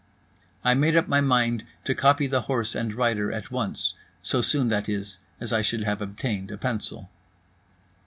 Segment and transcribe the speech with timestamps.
[0.63, 3.93] I made up my mind to copy the horse and rider at once,
[4.23, 7.11] so soon, that is, as I should have obtained a pencil.